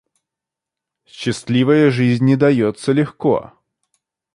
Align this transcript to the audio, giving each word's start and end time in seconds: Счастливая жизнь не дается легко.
Счастливая 1.05 1.91
жизнь 1.91 2.25
не 2.25 2.35
дается 2.35 2.91
легко. 2.91 3.53